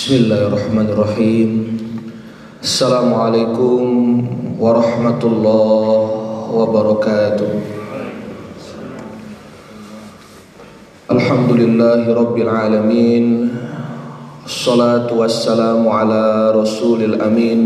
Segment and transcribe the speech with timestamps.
[0.00, 1.76] Bismillahirrahmanirrahim.
[2.64, 3.84] Assalamualaikum
[4.56, 7.50] warahmatullahi wabarakatuh.
[11.04, 13.52] Alhamdulillahi rabbil alamin.
[14.48, 17.60] Assalatu wassalamu ala rasulil amin.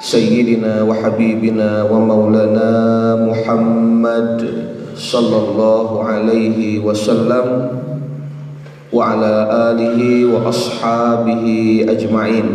[0.00, 4.40] Sayyidina wa habibina wa maulana Muhammad
[4.96, 7.84] Sallallahu alaihi wasallam
[8.92, 9.34] وعلى
[9.70, 10.00] آله
[10.32, 11.44] وأصحابه
[11.88, 12.48] أجمعين.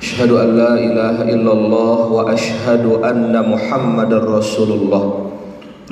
[0.00, 5.04] أشهد أن لا إله إلا الله وأشهد أن محمد رسول الله.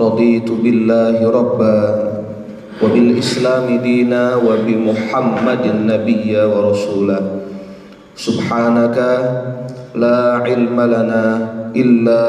[0.01, 1.79] رضيت بالله ربا
[2.83, 7.21] وبالإسلام دينا وبمحمد نبيا ورسولا
[8.17, 8.99] سبحانك
[9.95, 11.25] لا علم لنا
[11.77, 12.23] إلا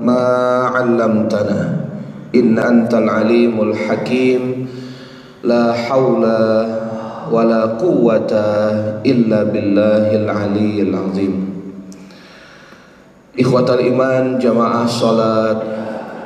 [0.00, 0.24] ما
[0.72, 1.60] علمتنا.
[2.34, 4.42] إن أنت العليم الحكيم.
[5.40, 6.42] La haula
[7.30, 8.46] wa la quwata
[9.06, 11.34] illa billahil aliyyil azim.
[13.36, 15.58] Ikhwatal iman jamaah salat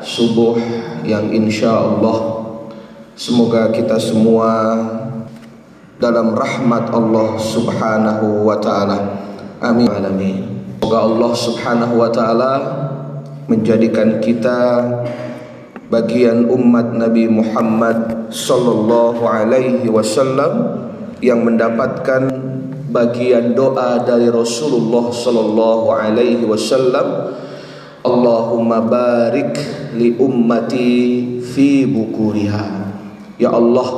[0.02, 0.58] subuh
[1.06, 2.34] yang insya Allah
[3.14, 4.74] Semoga kita semua
[6.02, 8.98] dalam rahmat Allah subhanahu wa ta'ala.
[9.62, 9.86] Amin.
[9.86, 10.36] Alamin
[10.82, 12.52] Semoga Allah subhanahu wa ta'ala
[13.46, 14.82] menjadikan kita
[15.92, 20.84] bagian umat Nabi Muhammad sallallahu alaihi wasallam
[21.20, 22.28] yang mendapatkan
[22.88, 27.34] bagian doa dari Rasulullah sallallahu alaihi wasallam
[28.04, 29.56] Allahumma barik
[29.96, 32.64] li ummati fi bukuriha.
[33.40, 33.88] Ya Allah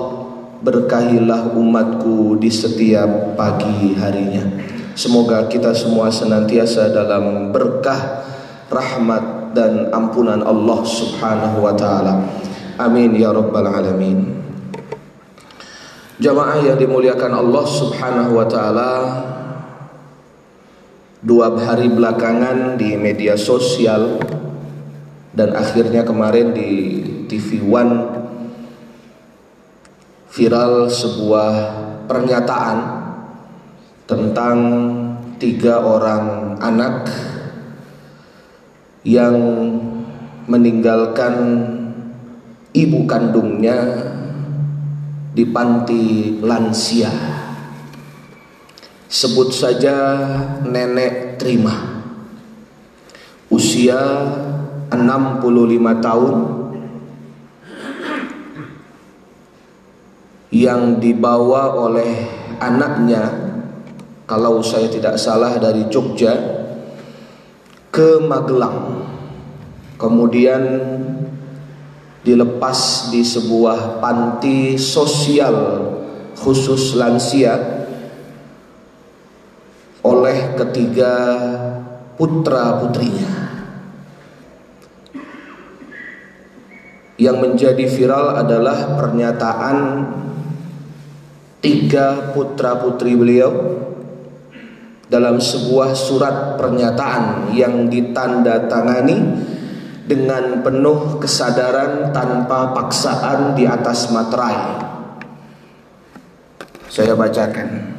[0.63, 4.47] berkahilah umatku di setiap pagi harinya.
[4.95, 8.23] Semoga kita semua senantiasa dalam berkah
[8.71, 12.29] rahmat dan ampunan Allah Subhanahu wa taala.
[12.77, 14.37] Amin ya rabbal alamin.
[16.21, 18.93] Jamaah yang dimuliakan Allah Subhanahu wa taala,
[21.25, 24.21] dua hari belakangan di media sosial
[25.33, 26.71] dan akhirnya kemarin di
[27.29, 28.25] TV One
[30.37, 31.53] viral sebuah
[32.05, 32.79] pernyataan
[34.05, 34.57] tentang
[35.41, 37.09] tiga orang anak
[39.07, 39.39] yang
[40.51, 41.35] meninggalkan
[42.75, 43.79] ibu kandungnya
[45.31, 47.15] di panti lansia.
[49.07, 49.95] Sebut saja
[50.67, 52.03] nenek terima.
[53.47, 54.27] Usia
[54.91, 56.37] 65 tahun
[60.51, 62.27] yang dibawa oleh
[62.59, 63.23] anaknya
[64.27, 66.35] kalau saya tidak salah dari Jogja
[67.95, 68.96] ke Magelang
[69.97, 70.63] kemudian
[72.21, 75.57] dilepas di sebuah panti sosial
[76.37, 77.55] khusus lansia
[80.07, 81.15] oleh ketiga
[82.15, 83.35] putra putrinya.
[87.17, 89.77] Yang menjadi viral adalah pernyataan
[91.65, 93.81] tiga putra putri beliau
[95.09, 99.17] dalam sebuah surat pernyataan yang ditanda tangani
[100.07, 104.79] dengan penuh kesadaran tanpa paksaan di atas materai.
[106.87, 107.99] Saya bacakan.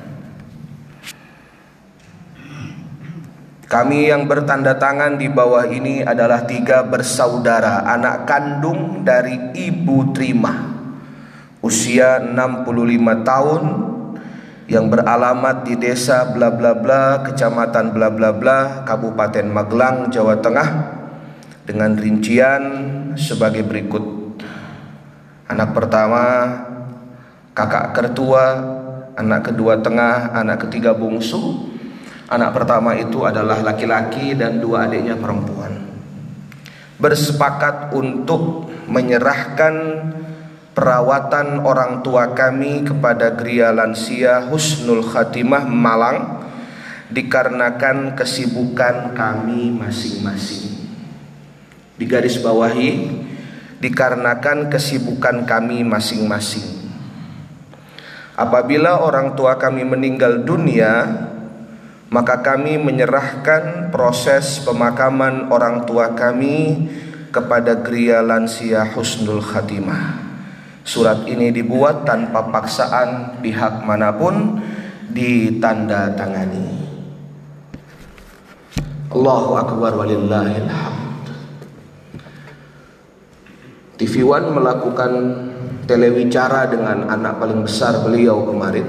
[3.68, 10.56] Kami yang bertanda tangan di bawah ini adalah tiga bersaudara, anak kandung dari Ibu Terima.
[11.60, 13.64] Usia 65 tahun,
[14.72, 20.97] yang beralamat di desa bla bla bla, kecamatan bla bla bla, Kabupaten Magelang, Jawa Tengah
[21.68, 22.64] dengan rincian
[23.20, 24.02] sebagai berikut.
[25.52, 26.24] Anak pertama
[27.52, 28.46] kakak tertua,
[29.20, 31.76] anak kedua tengah, anak ketiga bungsu.
[32.28, 35.80] Anak pertama itu adalah laki-laki dan dua adiknya perempuan.
[37.00, 39.76] Bersepakat untuk menyerahkan
[40.76, 46.44] perawatan orang tua kami kepada Gria Lansia Husnul Khatimah Malang
[47.08, 50.77] dikarenakan kesibukan kami masing-masing.
[51.98, 53.10] Di garis bawahi
[53.82, 56.78] dikarenakan kesibukan kami masing-masing.
[58.38, 61.10] Apabila orang tua kami meninggal dunia,
[62.14, 66.86] maka kami menyerahkan proses pemakaman orang tua kami
[67.34, 70.30] kepada Gria Lansia Husnul Khatimah.
[70.88, 74.62] Surat ini dibuat tanpa paksaan pihak mana pun
[75.12, 76.80] ditanda tangani.
[79.12, 79.92] Allahu Akbar.
[83.98, 85.12] TV One melakukan
[85.90, 88.86] telewicara dengan anak paling besar beliau kemarin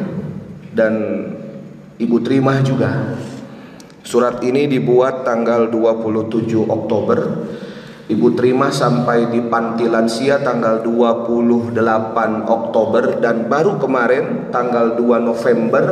[0.77, 0.95] dan
[1.97, 3.17] Ibu Terima juga.
[4.05, 7.19] Surat ini dibuat tanggal 27 Oktober.
[8.09, 11.77] Ibu terima sampai di Panti Lansia tanggal 28
[12.49, 15.85] Oktober dan baru kemarin tanggal 2 November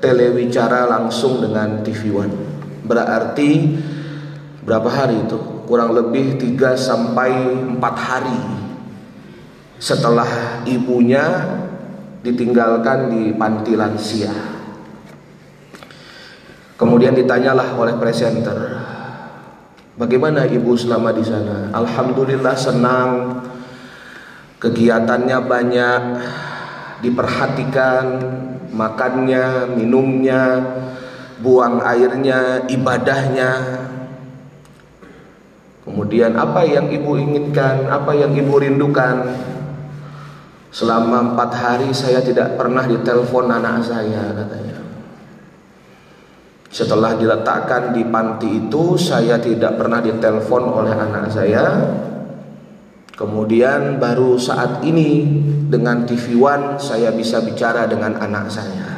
[0.00, 2.32] telewicara langsung dengan TV One.
[2.80, 3.76] Berarti
[4.64, 5.57] berapa hari itu?
[5.68, 7.28] Kurang lebih 3 sampai
[7.76, 8.40] 4 hari
[9.76, 11.44] setelah ibunya
[12.24, 14.32] ditinggalkan di panti lansia.
[16.80, 18.80] Kemudian ditanyalah oleh presenter,
[20.00, 21.68] bagaimana ibu selama di sana?
[21.76, 23.44] Alhamdulillah senang,
[24.62, 26.02] kegiatannya banyak,
[27.04, 28.04] diperhatikan,
[28.72, 30.64] makannya, minumnya,
[31.42, 33.50] buang airnya, ibadahnya.
[35.88, 39.24] Kemudian apa yang ibu inginkan, apa yang ibu rindukan?
[40.68, 44.76] Selama empat hari saya tidak pernah ditelepon anak saya katanya.
[46.68, 51.64] Setelah diletakkan di panti itu saya tidak pernah ditelepon oleh anak saya.
[53.16, 55.24] Kemudian baru saat ini
[55.72, 58.88] dengan TV One saya bisa bicara dengan anak saya.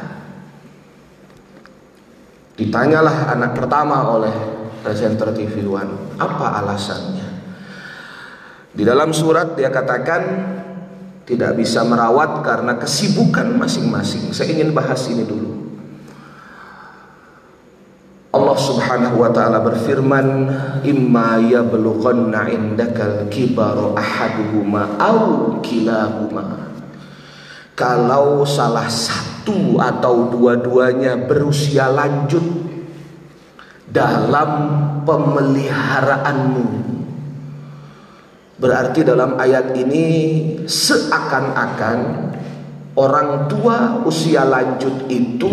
[2.59, 7.27] Ditanyalah anak pertama oleh presenter TV One, apa alasannya?
[8.71, 10.21] Di dalam surat dia katakan
[11.27, 14.33] tidak bisa merawat karena kesibukan masing-masing.
[14.33, 15.61] Saya ingin bahas ini dulu.
[18.31, 20.27] Allah Subhanahu wa taala berfirman,
[20.87, 25.19] "Imma yablughanna indakal kibaru ahaduhuma aw
[25.59, 26.71] kilahuma."
[27.75, 32.60] Kalau salah satu atau dua-duanya berusia lanjut
[33.91, 34.51] dalam
[35.03, 36.91] pemeliharaanmu
[38.61, 40.05] Berarti dalam ayat ini
[40.69, 41.99] seakan-akan
[42.93, 45.49] orang tua usia lanjut itu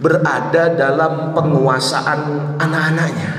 [0.00, 3.32] berada dalam penguasaan anak-anaknya.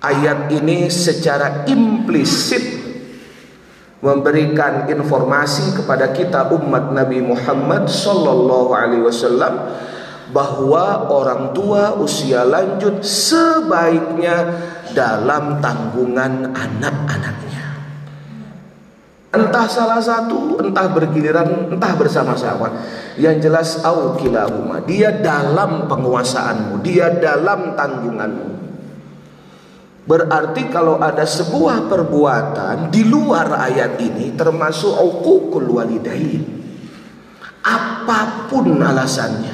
[0.00, 2.64] Ayat ini secara implisit
[4.00, 9.68] memberikan informasi kepada kita umat Nabi Muhammad sallallahu alaihi wasallam
[10.34, 14.50] bahwa orang tua usia lanjut sebaiknya
[14.90, 17.62] dalam tanggungan anak-anaknya.
[19.30, 22.82] Entah salah satu, entah bergiliran, entah bersama-sama.
[23.14, 28.50] Yang jelas aukilahuma, dia dalam penguasaanmu, dia dalam tanggunganmu.
[30.04, 36.42] Berarti kalau ada sebuah perbuatan di luar ayat ini termasuk uququl walidain.
[37.64, 39.53] Apa pun alasannya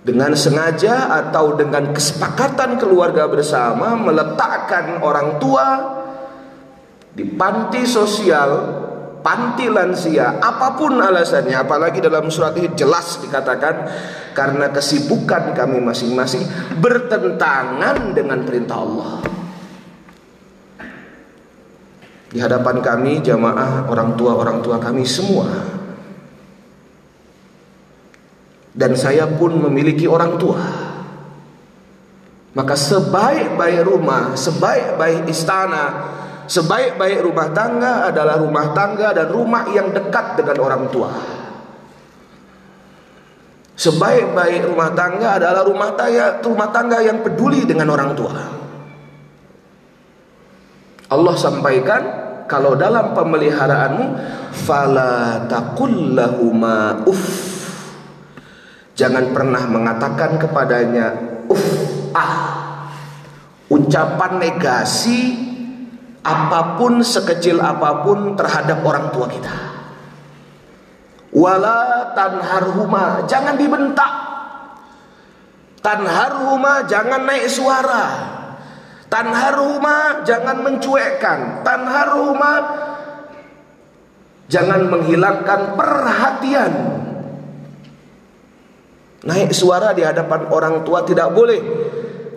[0.00, 5.66] dengan sengaja atau dengan kesepakatan keluarga bersama meletakkan orang tua
[7.12, 8.50] di panti sosial,
[9.20, 13.74] panti lansia, apa pun alasannya, apalagi dalam surat ini jelas dikatakan
[14.32, 16.48] karena kesibukan kami masing-masing
[16.80, 19.12] bertentangan dengan perintah Allah.
[22.30, 25.69] Di hadapan kami jamaah orang tua-orang tua kami semua
[28.80, 30.64] dan saya pun memiliki orang tua.
[32.56, 35.84] Maka sebaik-baik rumah, sebaik-baik istana,
[36.48, 41.12] sebaik-baik rumah tangga adalah rumah tangga dan rumah yang dekat dengan orang tua.
[43.76, 48.34] Sebaik-baik rumah tangga adalah rumah tangga, rumah tangga yang peduli dengan orang tua.
[51.10, 52.02] Allah sampaikan
[52.48, 54.04] kalau dalam pemeliharaanmu
[54.66, 57.59] fala taqullahuma uff
[59.00, 61.16] Jangan pernah mengatakan kepadanya
[61.48, 62.84] uff ah
[63.72, 65.40] ucapan negasi
[66.20, 69.56] apa pun sekecil apa pun terhadap orang tua kita.
[71.32, 74.12] Wala tanharhuma, jangan dibentak.
[75.80, 78.04] Tanharhuma jangan naik suara.
[79.08, 81.64] Tanharhuma jangan mencuekkan.
[81.64, 82.52] Tanharhuma
[84.52, 86.72] jangan menghilangkan perhatian
[89.20, 91.60] Naik suara di hadapan orang tua tidak boleh.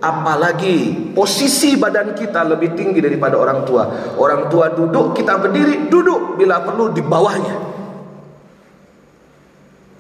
[0.03, 3.87] Apalagi posisi badan kita lebih tinggi daripada orang tua.
[4.19, 7.55] Orang tua duduk, kita berdiri, duduk bila perlu di bawahnya.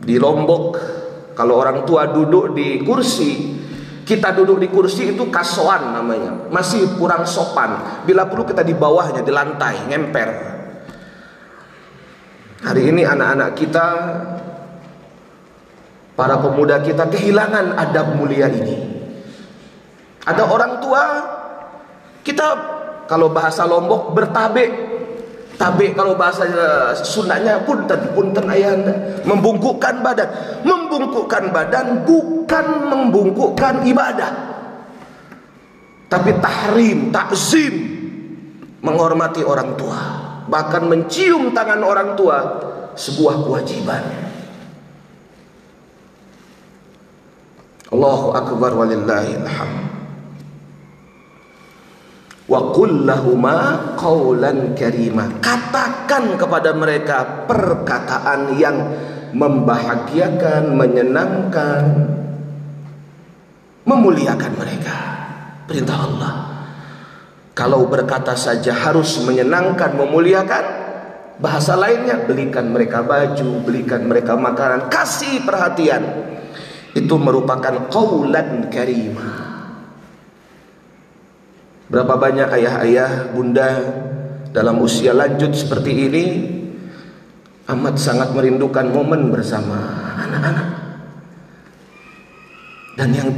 [0.03, 0.63] Di Lombok,
[1.31, 3.55] kalau orang tua duduk di kursi,
[4.03, 6.51] kita duduk di kursi itu kasoan namanya.
[6.51, 8.03] Masih kurang sopan.
[8.03, 10.29] Bila perlu kita di bawahnya, di lantai, ngemper.
[12.63, 13.87] Hari ini anak-anak kita
[16.13, 18.77] Para pemuda kita kehilangan adab mulia ini.
[20.23, 21.03] Ada orang tua
[22.21, 22.47] kita
[23.09, 24.93] kalau bahasa Lombok bertabe.
[25.53, 26.49] Tapi kalau bahasa
[27.01, 29.21] Sundanya punten, punten ayahanda.
[29.25, 30.29] Membungkukkan badan.
[30.65, 34.31] Membungkukkan badan bukan membungkukkan ibadah.
[36.09, 37.73] Tapi tahrim, takzim.
[38.85, 40.01] Menghormati orang tua.
[40.45, 42.37] Bahkan mencium tangan orang tua.
[42.93, 44.32] Sebuah kewajiban.
[47.93, 49.85] Allahu Akbar walillahilhamd
[52.43, 58.77] wa qul lahuma qawlan karima katakan kepada mereka perkataan yang
[59.33, 61.83] membahagiakan menyenangkan
[63.83, 64.97] memuliakan mereka.
[65.63, 66.33] Perintah Allah.
[67.53, 70.65] Kalau berkata saja harus menyenangkan memuliakan
[71.37, 76.01] bahasa lainnya belikan mereka baju belikan mereka makanan kasih perhatian
[76.93, 79.53] itu merupakan qaulan karimah
[81.93, 83.69] Berapa banyak ayah-ayah, bunda
[84.49, 86.23] dalam usia lanjut seperti ini
[87.69, 89.77] amat sangat merindukan momen bersama
[90.17, 90.73] anak-anak.
[92.97, 93.29] Dan yang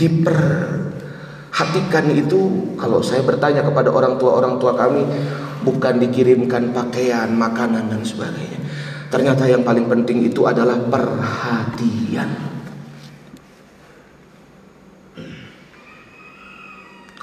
[0.00, 5.04] diperhatikan itu kalau saya bertanya kepada orang tua-orang tua kami
[5.60, 8.64] bukan dikirimkan pakaian, makanan dan sebagainya.
[9.12, 12.59] Ternyata yang paling penting itu adalah perhatian.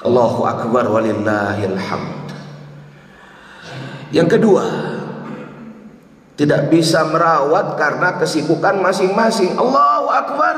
[0.08, 2.26] Allahu Akbar walillahil hamd.
[4.08, 4.64] Yang kedua,
[6.40, 9.52] tidak bisa merawat karena kesibukan masing-masing.
[9.60, 10.56] Allahu Akbar.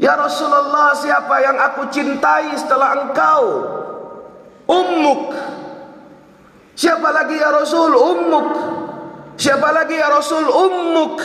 [0.00, 3.44] Ya Rasulullah, siapa yang aku cintai setelah engkau?
[4.64, 5.36] Ummuk.
[6.76, 7.92] Siapa lagi ya Rasul?
[7.92, 8.48] Ummuk.
[9.36, 10.48] Siapa lagi ya Rasul?
[10.48, 11.16] Ummuk.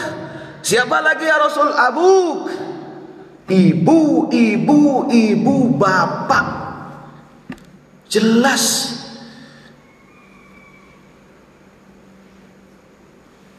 [0.63, 1.71] Siapa lagi ya Rasul?
[1.71, 2.70] Abuk.
[3.51, 6.45] Ibu, ibu, ibu, bapak.
[8.07, 8.95] Jelas.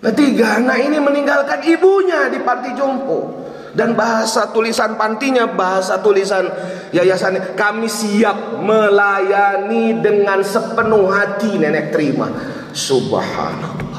[0.01, 3.45] Ketiga, anak ini meninggalkan ibunya di panti jompo.
[3.73, 6.45] Dan bahasa tulisan pantinya, bahasa tulisan
[6.93, 12.29] yayasan kami siap melayani dengan sepenuh hati nenek terima.
[12.73, 13.92] Subhanallah.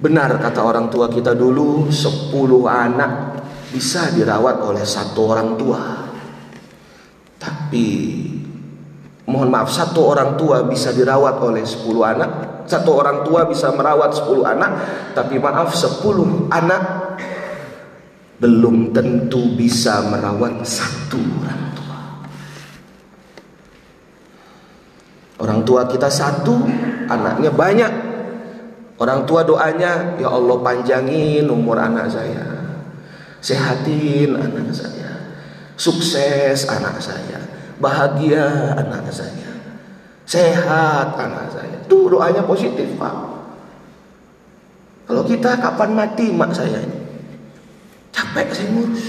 [0.00, 2.32] Benar kata orang tua kita dulu, 10
[2.64, 3.12] anak
[3.68, 5.80] bisa dirawat oleh satu orang tua.
[7.36, 7.86] Tapi
[9.28, 12.30] mohon maaf, satu orang tua bisa dirawat oleh 10 anak,
[12.64, 14.70] satu orang tua bisa merawat 10 anak,
[15.12, 16.82] tapi maaf 10 anak
[18.40, 21.98] belum tentu bisa merawat satu orang tua.
[25.44, 26.56] Orang tua kita satu,
[27.04, 28.09] anaknya banyak,
[29.00, 32.44] Orang tua doanya, ya Allah panjangin umur anak saya.
[33.40, 35.32] Sehatin anak saya.
[35.80, 37.40] Sukses anak saya.
[37.80, 39.56] Bahagia anak saya.
[40.28, 41.80] Sehat anak saya.
[41.80, 43.16] Itu doanya positif, Pak.
[45.08, 46.98] Kalau kita kapan mati mak saya ini?
[48.14, 49.04] Capek saya ngurus.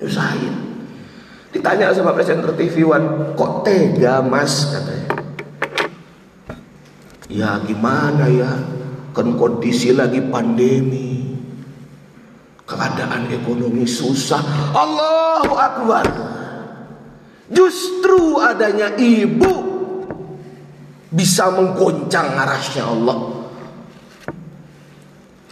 [0.00, 0.54] Usahain.
[1.52, 5.03] Ditanya sama presenter TV One, kok tega mas katanya.
[7.32, 8.52] Ya gimana ya?
[9.16, 11.24] Kan kondisi lagi pandemi.
[12.64, 14.72] Keadaan ekonomi susah.
[14.72, 16.06] Allahu Akbar.
[17.52, 19.52] Justru adanya ibu
[21.14, 23.18] Bisa menggoncang arasnya Allah.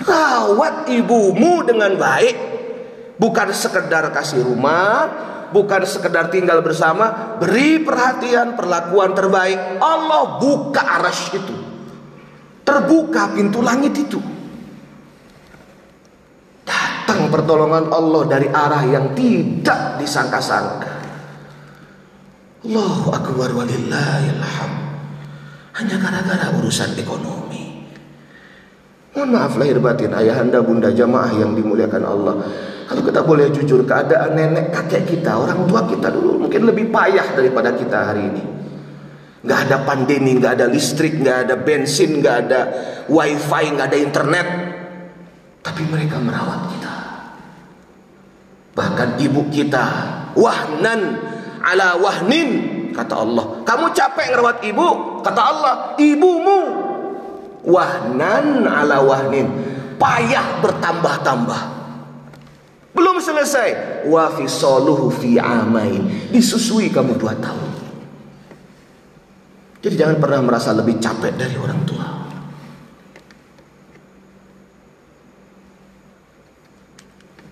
[0.03, 2.37] Rawat ibumu dengan baik.
[3.23, 5.07] Bukan sekedar kasih rumah
[5.55, 7.39] Bukan sekedar tinggal bersama.
[7.39, 9.79] Beri perhatian perlakuan terbaik.
[9.79, 11.62] Allah buka aras itu
[12.63, 14.23] Terbuka pintu langit itu.
[16.63, 20.93] Datang pertolongan Allah dari arah yang tidak disangka-sangka.
[22.63, 24.73] Allahu akbar walillahilham.
[25.75, 27.91] Hanya gara-gara urusan ekonomi.
[29.13, 32.35] Mohon maaf lahir batin ayahanda bunda jamaah yang dimuliakan Allah.
[32.87, 37.35] Kalau kita boleh jujur keadaan nenek kakek kita, orang tua kita dulu mungkin lebih payah
[37.35, 38.62] daripada kita hari ini
[39.43, 42.61] nggak ada pandemi, nggak ada listrik, nggak ada bensin, nggak ada
[43.11, 44.49] wifi, nggak ada internet.
[45.63, 46.97] Tapi mereka merawat kita.
[48.73, 49.87] Bahkan ibu kita,
[50.39, 51.01] wahnan
[51.61, 52.51] ala wahnin,
[52.95, 53.45] kata Allah.
[53.67, 54.89] Kamu capek ngerawat ibu,
[55.23, 56.61] kata Allah, ibumu
[57.67, 59.47] wahnan ala wahnin,
[59.99, 61.83] payah bertambah-tambah.
[62.93, 64.05] Belum selesai.
[64.05, 64.45] Wa fi
[65.17, 66.29] fi amain.
[66.29, 67.82] Disusui kamu dua tahun.
[69.83, 72.09] Jadi jangan pernah merasa lebih capek dari orang tua.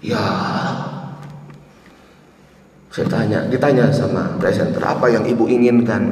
[0.00, 0.26] Ya,
[2.90, 6.10] Saya tanya, ditanya sama presenter, apa yang ibu inginkan?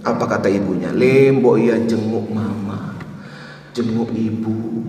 [0.00, 0.88] Apa kata ibunya?
[0.88, 2.96] Lembo ya jenguk mama,
[3.76, 4.88] jenguk ibu,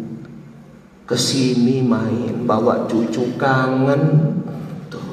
[1.04, 4.32] ke sini main, bawa cucu kangen.
[4.88, 5.12] Tuh.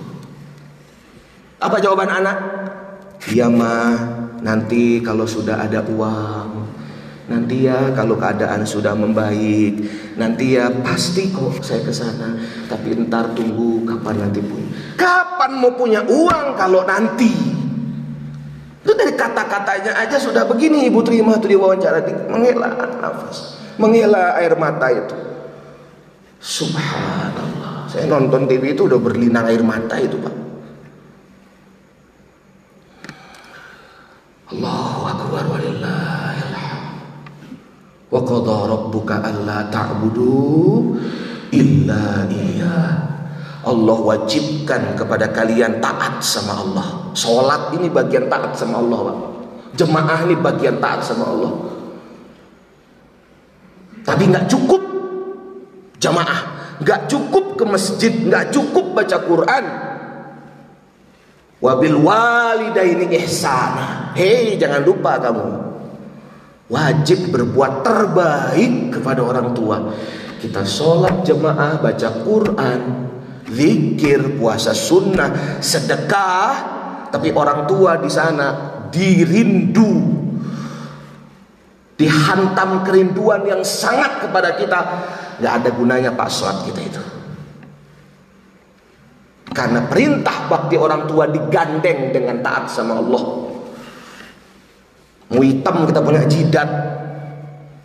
[1.59, 2.39] Apa jawaban anak?
[3.27, 4.12] Iya mah,
[4.43, 6.67] nanti kalau sudah ada uang,
[7.31, 9.87] nanti ya kalau keadaan sudah membaik,
[10.19, 12.37] nanti ya pasti kok saya ke sana.
[12.67, 14.63] Tapi ntar tunggu kapan nanti pun.
[14.99, 17.31] Kapan mau punya uang kalau nanti?
[18.83, 22.67] Itu dari kata-katanya aja sudah begini Ibu terima tuh diwawancara di menghela
[22.99, 25.15] nafas, menghela air mata itu.
[26.43, 27.87] Subhanallah.
[27.87, 30.42] Saya nonton TV itu udah berlinang air mata itu, Pak.
[34.53, 36.53] Allahu akbar walillahil
[38.13, 41.01] Wa qadha rabbuka alla ta'budu
[41.49, 43.09] illa iyyah.
[43.63, 46.89] Allah wajibkan kepada kalian taat sama Allah.
[47.17, 49.17] Sholat ini bagian taat sama Allah, Pak.
[49.81, 51.53] Jemaah ini bagian taat sama Allah.
[54.05, 54.83] Tapi nggak cukup
[56.03, 56.41] jamaah,
[56.83, 59.65] nggak cukup ke masjid, nggak cukup baca Quran.
[61.63, 64.11] Wabil walidaini ihsana.
[64.19, 65.47] Hei, jangan lupa kamu.
[66.67, 69.79] Wajib berbuat terbaik kepada orang tua.
[70.43, 72.81] Kita sholat jemaah, baca Quran,
[73.47, 76.51] zikir, puasa sunnah, sedekah,
[77.15, 80.19] tapi orang tua di sana dirindu,
[81.95, 84.81] dihantam kerinduan yang sangat kepada kita,
[85.39, 87.12] nggak ada gunanya pak sholat kita itu.
[89.53, 93.23] Karena perintah bakti orang tua digandeng dengan taat sama Allah.
[95.33, 96.69] Mau hitam kita punya jidat,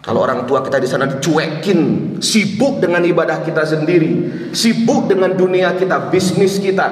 [0.04, 5.76] kalau orang tua kita di sana dicuekin, sibuk dengan ibadah kita sendiri, sibuk dengan dunia
[5.76, 6.88] kita, bisnis kita,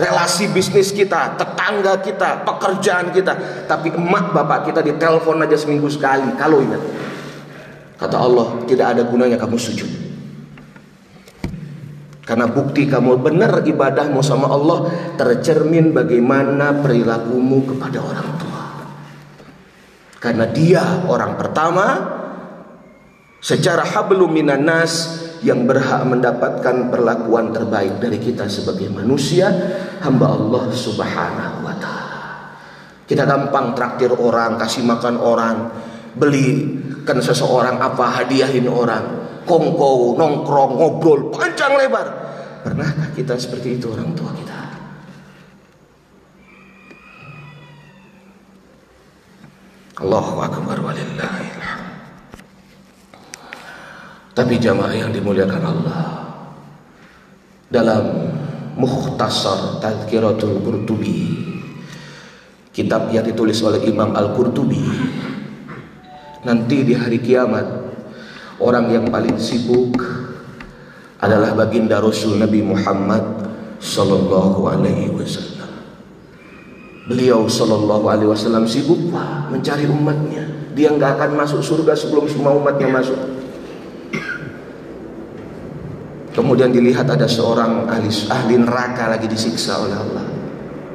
[0.00, 3.64] relasi bisnis kita, tetangga kita, pekerjaan kita.
[3.68, 6.24] Tapi emak bapak kita ditelepon aja seminggu sekali.
[6.36, 6.80] Kalau ingat,
[8.00, 10.03] kata Allah tidak ada gunanya kamu sujud.
[12.24, 14.88] Karena bukti kamu benar ibadahmu sama Allah
[15.20, 18.64] tercermin bagaimana perilakumu kepada orang tua.
[20.24, 21.86] Karena dia orang pertama
[23.44, 24.32] secara hablum
[25.44, 29.52] yang berhak mendapatkan perlakuan terbaik dari kita sebagai manusia
[30.00, 32.24] hamba Allah Subhanahu wa taala.
[33.04, 35.56] Kita gampang traktir orang, kasih makan orang,
[36.16, 42.08] belikan seseorang apa, hadiahin orang, kongko, nongkrong, ngobrol panjang lebar.
[42.64, 44.60] Pernahkah kita seperti itu orang tua kita?
[50.00, 51.92] Allahu akbar walillahilhamd.
[54.34, 56.04] Tapi jamaah yang dimuliakan Allah
[57.70, 58.04] dalam
[58.74, 61.30] Mukhtasar Tazkiratul Qurtubi
[62.74, 64.82] kitab yang ditulis oleh Imam Al-Qurtubi
[66.42, 67.83] nanti di hari kiamat
[68.60, 69.98] orang yang paling sibuk
[71.18, 73.22] adalah baginda Rasul Nabi Muhammad
[73.80, 75.70] sallallahu alaihi wasallam.
[77.08, 78.98] Beliau sallallahu alaihi wasallam sibuk
[79.48, 80.44] mencari umatnya.
[80.74, 83.16] Dia nggak akan masuk surga sebelum semua umatnya masuk.
[86.34, 90.26] Kemudian dilihat ada seorang ahli, ahli neraka lagi disiksa oleh Allah.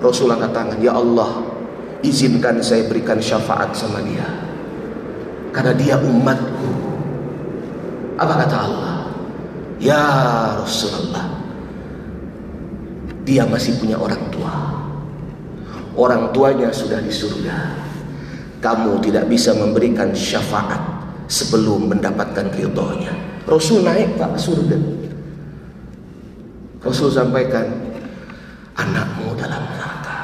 [0.03, 1.39] Rasul angkat tangan, Ya Allah,
[2.03, 4.27] izinkan saya berikan syafaat sama dia.
[5.55, 6.58] Karena dia umatku.
[8.19, 8.95] Apa kata Allah?
[9.79, 10.03] Ya
[10.59, 11.39] Rasulullah,
[13.23, 14.51] dia masih punya orang tua.
[15.95, 17.79] Orang tuanya sudah di surga.
[18.59, 20.83] Kamu tidak bisa memberikan syafaat
[21.31, 23.15] sebelum mendapatkan ridhonya.
[23.47, 24.75] Rasul naik pak surga.
[26.83, 27.71] Rasul sampaikan
[28.75, 30.19] anakmu dalam neraka.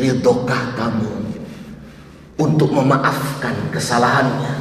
[0.00, 1.12] Ridhokah kamu
[2.40, 4.59] untuk memaafkan kesalahannya?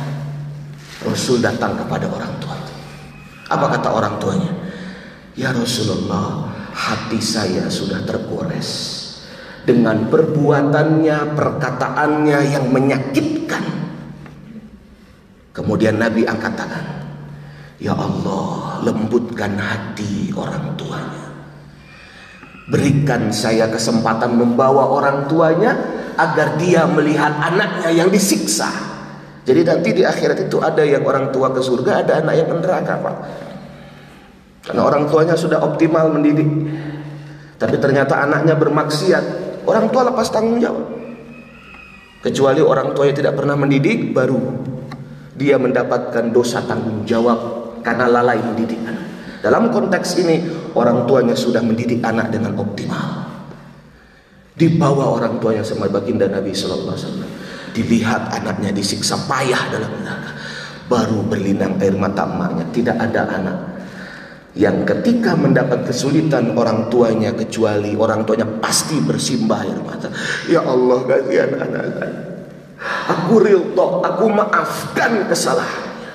[0.99, 2.73] Rasul datang kepada orang tua itu.
[3.47, 4.51] Apa kata orang tuanya?
[5.39, 8.99] Ya Rasulullah, hati saya sudah tergores
[9.63, 13.63] dengan perbuatannya, perkataannya yang menyakitkan.
[15.55, 16.85] Kemudian Nabi angkat tangan.
[17.79, 21.25] Ya Allah, lembutkan hati orang tuanya.
[22.67, 25.79] Berikan saya kesempatan membawa orang tuanya
[26.19, 28.88] agar dia melihat anaknya yang disiksa.
[29.47, 32.55] Jadi nanti di akhirat itu ada yang orang tua ke surga, ada anak yang ke
[32.59, 33.15] neraka, Pak.
[34.69, 36.49] Karena orang tuanya sudah optimal mendidik.
[37.57, 39.25] Tapi ternyata anaknya bermaksiat.
[39.65, 40.85] Orang tua lepas tanggung jawab.
[42.19, 44.39] Kecuali orang tua yang tidak pernah mendidik, baru
[45.39, 47.39] dia mendapatkan dosa tanggung jawab
[47.79, 49.07] karena lalai mendidik anak.
[49.39, 50.43] Dalam konteks ini
[50.75, 53.23] orang tuanya sudah mendidik anak dengan optimal.
[54.59, 57.28] Dibawa orang tuanya sama baginda Nabi Sallallahu Alaihi Wasallam.
[57.71, 60.31] Dilihat anaknya disiksa payah dalam neraka.
[60.89, 62.65] Baru berlinang air mata emaknya.
[62.73, 63.57] Tidak ada anak
[64.57, 70.09] yang ketika mendapat kesulitan orang tuanya kecuali orang tuanya pasti bersimbah air mata.
[70.49, 72.19] Ya Allah kasihan anak saya.
[73.11, 76.11] Aku rilto, aku maafkan kesalahannya.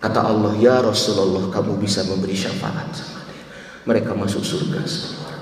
[0.00, 3.44] Kata Allah, ya Rasulullah kamu bisa memberi syafaat sama dia.
[3.88, 5.32] Mereka masuk surga semua.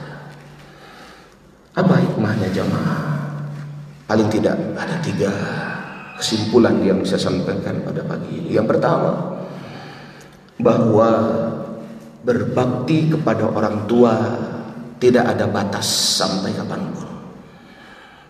[1.72, 3.31] Apa hikmahnya jamaah?
[4.12, 5.32] Paling tidak ada tiga
[6.20, 8.52] kesimpulan yang saya sampaikan pada pagi ini.
[8.52, 9.40] Yang pertama,
[10.60, 11.08] bahwa
[12.20, 14.12] berbakti kepada orang tua
[15.00, 15.88] tidak ada batas
[16.20, 17.08] sampai kapan pun.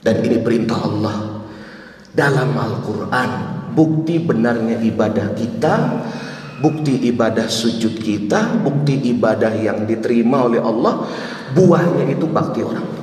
[0.06, 1.42] Dan ini perintah Allah
[2.14, 3.30] dalam Al-Quran.
[3.74, 5.74] Bukti benarnya ibadah kita,
[6.62, 11.10] bukti ibadah sujud kita, bukti ibadah yang diterima oleh Allah,
[11.58, 13.01] buahnya itu bakti orang tua.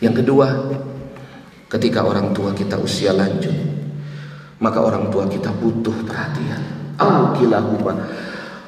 [0.00, 0.46] Yang kedua,
[1.72, 3.54] ketika orang tua kita usia lanjut,
[4.60, 6.62] maka orang tua kita butuh perhatian.
[6.96, 7.92] Al-kilahuma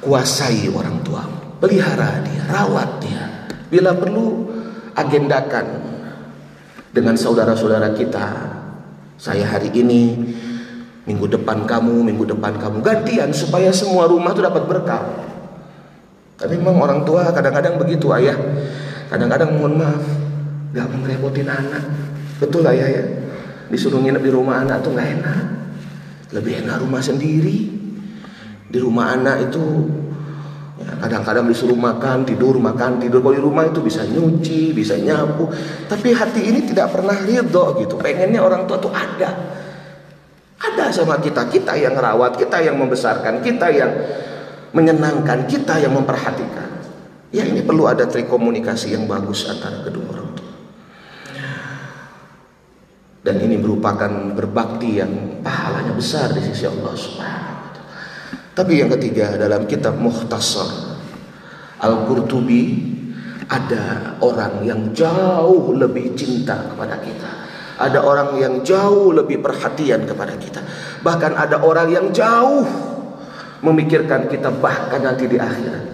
[0.05, 1.25] kuasai orang tua,
[1.61, 3.25] pelihara dia, rawat dia.
[3.69, 4.49] Bila perlu
[4.97, 5.67] agendakan
[6.93, 8.57] dengan saudara-saudara kita.
[9.19, 10.14] Saya hari ini,
[11.05, 15.05] minggu depan kamu, minggu depan kamu gantian supaya semua rumah itu dapat berkah.
[16.38, 18.38] Tapi memang orang tua kadang-kadang begitu ayah.
[19.11, 20.05] Kadang-kadang mohon maaf,
[20.73, 21.85] gak mau ngerepotin anak.
[22.39, 23.05] Betul ayah ya.
[23.69, 25.43] Disuruh nginep di rumah anak tuh gak enak.
[26.33, 27.59] Lebih enak rumah sendiri.
[28.69, 29.65] Di rumah anak itu
[30.77, 33.25] ya, kadang-kadang disuruh makan tidur makan tidur.
[33.25, 35.49] Kalau di rumah itu bisa nyuci bisa nyapu.
[35.89, 37.97] Tapi hati ini tidak pernah ridho gitu.
[37.97, 39.57] Pengennya orang tua tuh ada.
[40.59, 41.49] Ada sama kita.
[41.49, 43.93] Kita yang rawat kita yang membesarkan kita yang
[44.77, 46.69] menyenangkan kita yang memperhatikan.
[47.33, 50.49] Ya ini perlu ada trikomunikasi yang bagus antara kedua orang tua
[53.23, 57.49] dan ini merupakan berbakti yang pahalanya besar di sisi Allah Subhanahu
[58.59, 60.99] tapi yang ketiga dalam kitab Muhtasar
[61.79, 62.91] Al-Qurtubi
[63.47, 67.31] ada orang yang jauh lebih cinta kepada kita.
[67.79, 70.59] Ada orang yang jauh lebih perhatian kepada kita.
[71.07, 72.67] Bahkan ada orang yang jauh
[73.63, 75.85] memikirkan kita bahkan nanti di akhirat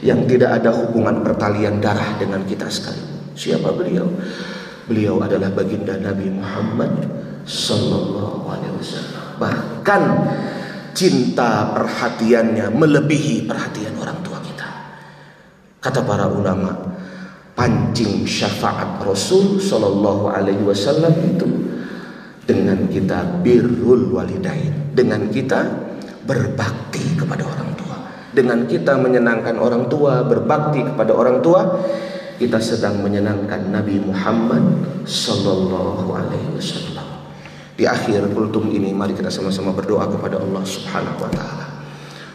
[0.00, 3.36] yang tidak ada hubungan pertalian darah dengan kita sekali.
[3.36, 4.08] Siapa beliau?
[4.86, 6.94] Beliau adalah baginda Nabi Muhammad
[7.42, 9.22] sallallahu alaihi wasallam.
[9.36, 10.02] Bahkan
[10.96, 14.68] cinta perhatiannya melebihi perhatian orang tua kita.
[15.82, 16.72] Kata para ulama,
[17.52, 21.48] pancing syafaat Rasul Shallallahu Alaihi Wasallam itu
[22.46, 25.66] dengan kita birrul walidain, dengan kita
[26.24, 27.96] berbakti kepada orang tua,
[28.32, 31.80] dengan kita menyenangkan orang tua, berbakti kepada orang tua,
[32.36, 34.62] kita sedang menyenangkan Nabi Muhammad
[35.08, 37.06] Sallallahu Alaihi Wasallam.
[37.76, 41.66] Di akhir kultum ini mari kita sama-sama berdoa kepada Allah Subhanahu wa taala.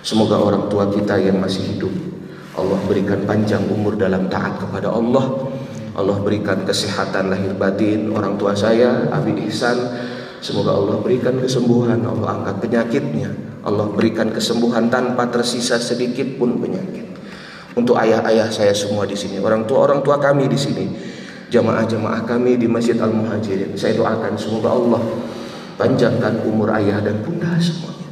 [0.01, 1.93] Semoga orang tua kita yang masih hidup
[2.57, 5.49] Allah berikan panjang umur dalam taat kepada Allah.
[5.91, 9.77] Allah berikan kesehatan lahir batin orang tua saya Abi Ihsan.
[10.41, 13.29] Semoga Allah berikan kesembuhan, Allah angkat penyakitnya.
[13.61, 17.10] Allah berikan kesembuhan tanpa tersisa sedikit pun penyakit.
[17.71, 20.85] Untuk ayah-ayah saya semua di sini, orang tua-orang tua kami di sini,
[21.47, 23.75] jamaah-jamaah kami di Masjid Al Muhajirin.
[23.79, 25.03] Saya doakan semoga Allah
[25.79, 28.09] panjangkan umur ayah dan bunda semuanya.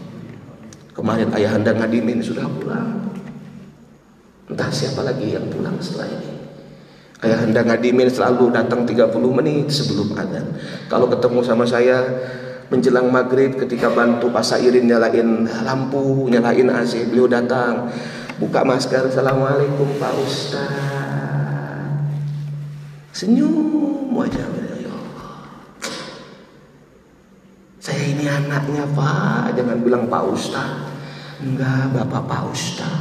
[0.95, 2.99] Kemarin ayah anda ngadimin sudah pulang.
[4.47, 6.31] Entah siapa lagi yang pulang setelah ini.
[7.19, 10.55] Ayah anda ngadimin selalu datang 30 menit sebelum adzan.
[10.87, 11.99] Kalau ketemu sama saya
[12.71, 17.91] menjelang maghrib ketika bantu Pak Sairin nyalain lampu, nyalain AC, beliau datang
[18.39, 20.89] buka masker, assalamualaikum Pak Ustaz
[23.11, 24.47] Senyum wajah
[24.79, 25.27] ya Allah.
[27.83, 30.87] Saya ini anaknya Pak, jangan bilang Pak Ustaz.
[31.43, 32.95] Enggak, Bapak Pak Ustaz.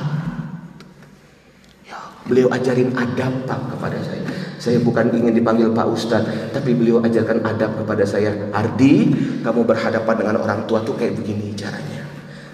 [1.87, 4.27] Ya, beliau ajarin adab Pak kepada saya.
[4.59, 8.35] Saya bukan ingin dipanggil Pak Ustaz, tapi beliau ajarkan adab kepada saya.
[8.51, 9.15] Ardi,
[9.47, 12.03] kamu berhadapan dengan orang tua tuh kayak begini caranya.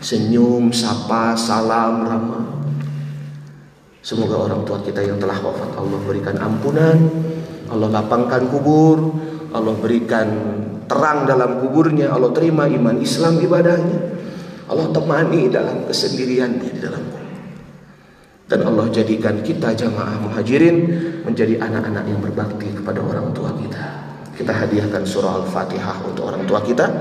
[0.05, 2.64] Senyum, sapa, salam, ramah.
[4.05, 7.09] Semoga orang tua kita yang telah wafat Allah berikan ampunan,
[7.73, 9.01] Allah lapangkan kubur,
[9.57, 10.29] Allah berikan
[10.85, 14.13] terang dalam kuburnya, Allah terima iman Islam ibadahnya.
[14.69, 17.33] Allah temani dalam kesendiriannya di dalam kubur.
[18.45, 20.77] Dan Allah jadikan kita jamaah muhajirin
[21.25, 23.85] menjadi anak-anak yang berbakti kepada orang tua kita.
[24.37, 26.93] Kita hadiahkan surah Al-Fatihah untuk orang tua kita.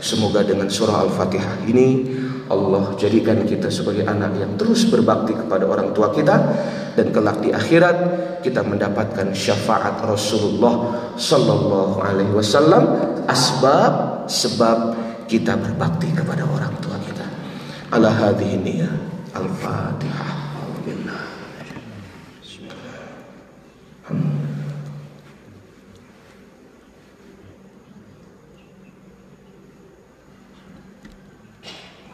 [0.00, 2.08] Semoga dengan surah Al-Fatihah ini
[2.46, 6.36] Allah jadikan kita sebagai anak yang terus berbakti kepada orang tua kita
[6.94, 7.96] dan kelak di akhirat
[8.40, 12.86] kita mendapatkan syafaat Rasulullah sallallahu alaihi wasallam
[13.26, 14.94] asbab sebab
[15.26, 17.26] kita berbakti kepada orang tua kita.
[17.90, 18.94] Ala hadhihi niyah.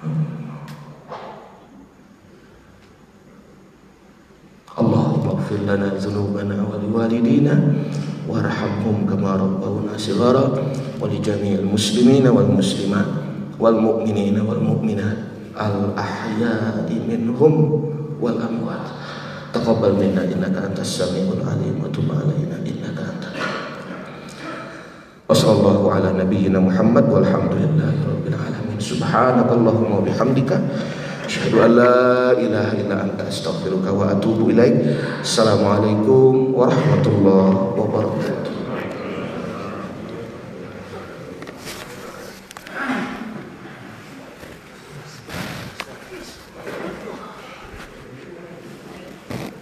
[0.03, 0.37] Al-Fatihah.
[5.47, 7.55] واغفر لنا ذنوبنا ولوالدينا
[8.29, 10.45] وارحمهم كما ربونا صغارا
[11.01, 13.05] ولجميع المسلمين والمسلمات
[13.59, 15.17] والمؤمنين والمؤمنات
[15.55, 17.53] الأحياء منهم
[18.21, 18.85] والأموات
[19.53, 23.23] تقبل منا إنك أنت السميع العليم وتب علينا إنك أنت
[25.29, 25.80] وصلى الله
[26.22, 28.78] nabiyyina Muhammad walhamdulillahi rabbil alamin.
[28.78, 30.54] Subhanakallahumma bihamdika
[31.26, 34.86] asyhadu an la ilaha illa anta astaghfiruka wa atubu ilaik.
[35.26, 38.31] Assalamualaikum warahmatullahi wabarakatuh.